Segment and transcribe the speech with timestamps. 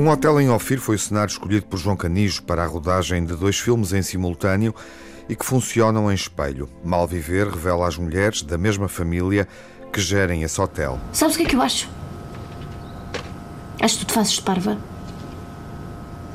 [0.00, 3.36] Um hotel em Ofir foi o cenário escolhido por João Canijo para a rodagem de
[3.36, 4.74] dois filmes em simultâneo
[5.28, 6.70] e que funcionam em espelho.
[6.82, 9.46] Mal Viver revela às mulheres da mesma família
[9.92, 10.98] que gerem esse hotel.
[11.12, 11.86] Sabes o que é que eu acho?
[13.78, 14.78] Acho que tu te fazes de parva.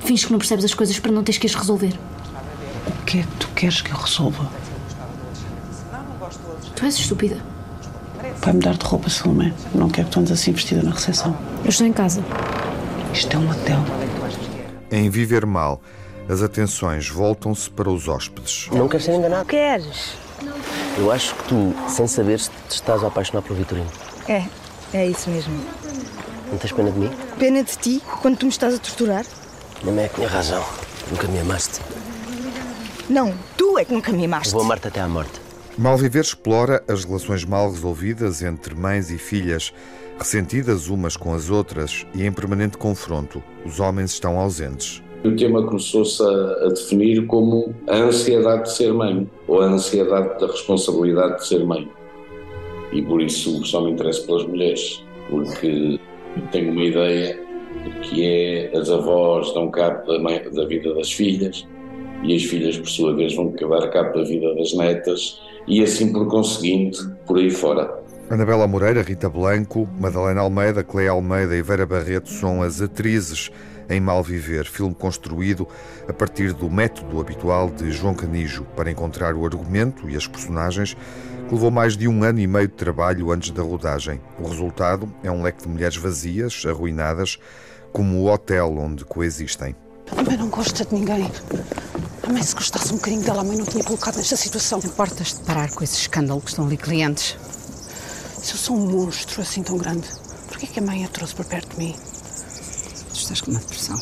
[0.00, 1.98] Finges que não percebes as coisas para não teres que as resolver.
[3.08, 4.46] O que é que tu queres que eu resolva?
[6.76, 7.38] Tu és estúpida.
[8.42, 9.54] Vai-me dar de roupa, Salomé.
[9.74, 11.34] Não quero que tu andes assim vestida na recepção.
[11.64, 12.22] Eu estou em casa.
[13.14, 13.78] Isto é um hotel.
[14.90, 15.80] Em Viver Mal,
[16.28, 18.68] as atenções voltam-se para os hóspedes.
[18.72, 19.46] Não queres ser enganado?
[19.46, 20.12] Queres?
[20.98, 23.88] Eu acho que tu, sem saber se te estás a apaixonar por Vitorino.
[24.28, 24.44] É,
[24.92, 25.58] é isso mesmo.
[26.50, 27.10] Não tens pena de mim?
[27.38, 29.24] Pena de ti quando tu me estás a torturar?
[29.82, 30.62] Minha mãe é que tinha razão.
[31.10, 31.80] Nunca me amaste.
[33.08, 34.52] Não, tu é que nunca me amaste.
[34.52, 35.40] Vou amar-te até à morte.
[35.78, 39.72] Mal Viver explora as relações mal resolvidas entre mães e filhas,
[40.18, 43.42] ressentidas umas com as outras e em permanente confronto.
[43.64, 45.02] Os homens estão ausentes.
[45.24, 50.38] O tema começou-se a, a, definir como a ansiedade de ser mãe, ou a ansiedade
[50.38, 51.90] da responsabilidade de ser mãe.
[52.92, 55.98] E por isso só me interesso pelas mulheres, porque
[56.52, 57.40] tenho uma ideia
[58.02, 61.66] que é as avós dão cabo da, mãe, da vida das filhas
[62.22, 66.12] e as filhas, por sua vez, vão dar cabo da vida das netas e assim
[66.12, 68.02] por conseguinte, por aí fora.
[68.30, 73.50] Anabela Moreira, Rita Blanco, Madalena Almeida, Cleia Almeida e Vera Barreto são as atrizes
[73.88, 75.66] em Mal Viver, filme construído
[76.06, 80.94] a partir do método habitual de João Canijo para encontrar o argumento e as personagens
[81.48, 84.20] que levou mais de um ano e meio de trabalho antes da rodagem.
[84.38, 87.38] O resultado é um leque de mulheres vazias, arruinadas,
[87.92, 89.74] como o hotel onde coexistem.
[90.14, 91.30] A mãe não gosta de ninguém.
[92.28, 94.80] A mãe, se gostasse um bocadinho dela, a mãe não tinha colocado nesta situação.
[94.84, 97.34] Importas de parar com esse escândalo que estão ali clientes?
[98.42, 100.06] Se eu sou um monstro assim tão grande,
[100.46, 101.96] por que a mãe a trouxe para perto de mim?
[103.08, 103.98] Tu estás com uma depressão.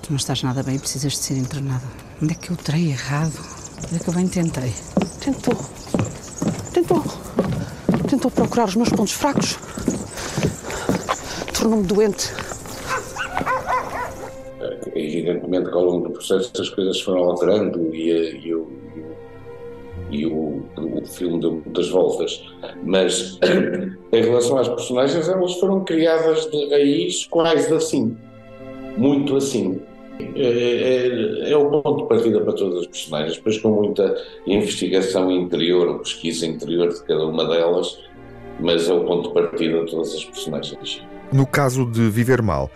[0.00, 1.82] Tu não estás nada bem e precisas de ser internada.
[2.22, 3.44] Onde é que eu terei errado?
[3.84, 4.72] Onde é que eu bem tentei?
[5.18, 5.56] Tentou.
[6.72, 7.04] Tentou.
[8.08, 9.58] Tentou procurar os meus pontos fracos.
[11.52, 12.32] Tornou-me doente.
[14.94, 18.68] Evidentemente que ao longo do processo as coisas foram alterando e, e, o,
[20.10, 22.44] e o, o filme deu muitas voltas.
[22.84, 23.38] Mas
[24.12, 28.16] em relação às personagens, elas foram criadas de raiz quase assim.
[28.96, 29.80] Muito assim.
[30.36, 34.16] É, é, é, o ponto de partida para todas as personagens, depois com muita
[34.46, 37.98] investigação interior, pesquisa interior de cada uma delas,
[38.60, 41.02] mas é o ponto de partida de todas as personagens.
[41.32, 42.70] No caso de Viver Mal,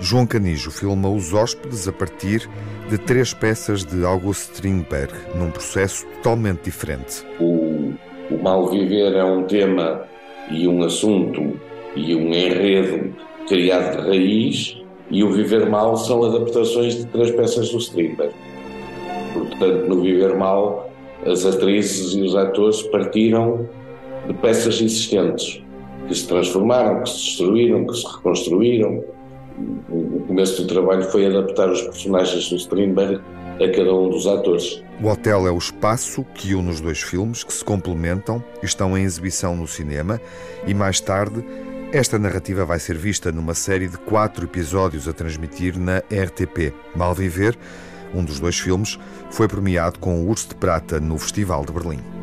[0.00, 2.48] João Canijo filma os hóspedes a partir
[2.88, 7.24] de três peças de August Strindberg, num processo totalmente diferente.
[7.40, 7.94] O,
[8.30, 10.04] o mal viver é um tema
[10.50, 11.58] e um assunto
[11.96, 13.14] e um enredo
[13.48, 14.76] criado de raiz,
[15.10, 18.34] e o viver mal são adaptações de três peças do Strindberg.
[19.32, 20.90] Portanto, no viver mal,
[21.26, 23.68] as atrizes e os atores partiram
[24.26, 25.62] de peças existentes
[26.08, 29.04] que se transformaram, que se destruíram, que se reconstruíram
[29.88, 33.20] o começo do trabalho foi adaptar os personagens do Strindberg
[33.62, 34.82] a cada um dos atores.
[35.02, 39.04] O hotel é o espaço que une os dois filmes, que se complementam estão em
[39.04, 40.20] exibição no cinema,
[40.66, 41.44] e mais tarde
[41.92, 46.74] esta narrativa vai ser vista numa série de quatro episódios a transmitir na RTP.
[46.94, 47.56] Mal Viver,
[48.12, 48.98] um dos dois filmes,
[49.30, 52.13] foi premiado com o Urso de Prata no Festival de Berlim.